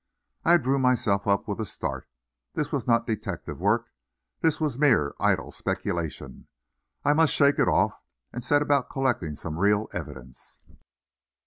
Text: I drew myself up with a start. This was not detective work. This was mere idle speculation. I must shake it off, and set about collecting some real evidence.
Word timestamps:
I 0.43 0.57
drew 0.57 0.79
myself 0.79 1.27
up 1.27 1.47
with 1.47 1.59
a 1.61 1.63
start. 1.65 2.09
This 2.55 2.71
was 2.71 2.87
not 2.87 3.05
detective 3.05 3.59
work. 3.59 3.91
This 4.39 4.59
was 4.59 4.79
mere 4.79 5.13
idle 5.19 5.51
speculation. 5.51 6.47
I 7.05 7.13
must 7.13 7.35
shake 7.35 7.59
it 7.59 7.67
off, 7.67 8.01
and 8.33 8.43
set 8.43 8.63
about 8.63 8.89
collecting 8.89 9.35
some 9.35 9.59
real 9.59 9.89
evidence. 9.93 10.57